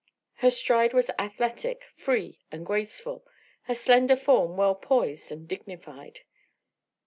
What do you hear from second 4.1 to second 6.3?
form well poised and dignified.